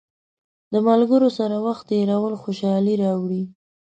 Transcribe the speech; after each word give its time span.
د 0.71 0.73
ملګرو 0.87 1.29
سره 1.37 1.55
وخت 1.65 1.83
تېرول 1.91 2.33
خوشحالي 2.43 2.95
راوړي. 3.03 3.43